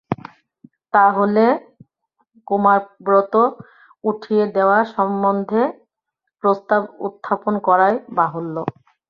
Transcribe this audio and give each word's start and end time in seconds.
তা 0.93 1.05
হলে 1.17 1.45
কুমারব্রত 2.47 3.33
উঠিয়ে 4.03 4.45
দেওয়া 4.55 4.79
সম্বন্ধে 4.95 5.61
প্রস্তাব 6.43 6.81
উত্থাপন 7.07 7.53
করাই 7.67 7.95
বাহুল্য। 8.17 8.55